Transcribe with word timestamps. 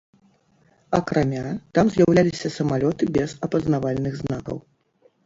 Акрамя 0.99 1.43
там 1.77 1.91
з'яўляліся 1.95 2.51
самалёты 2.55 3.03
без 3.19 3.37
апазнавальных 3.49 4.17
знакаў. 4.23 4.57